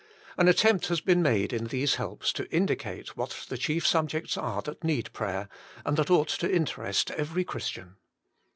[0.35, 4.63] An attempt has been made in these helps to indicate what the chief subjects are
[4.63, 5.47] that need prayer,
[5.85, 7.97] and that ought to interest every Christian.